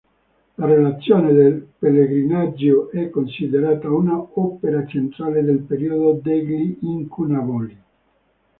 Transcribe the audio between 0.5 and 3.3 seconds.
La relazione del pellegrinaggio è